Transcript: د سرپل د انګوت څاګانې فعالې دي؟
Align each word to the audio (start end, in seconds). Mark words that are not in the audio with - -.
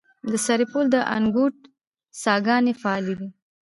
د 0.31 0.33
سرپل 0.45 0.85
د 0.93 0.95
انګوت 1.15 1.55
څاګانې 2.23 2.73
فعالې 2.81 3.13
دي؟ 3.19 3.29